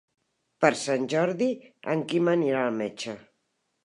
Per 0.63 0.69
Sant 0.83 1.03
Jordi 1.13 1.49
en 1.93 2.01
Quim 2.13 2.31
anirà 2.33 2.63
al 2.71 2.81
metge. 2.81 3.15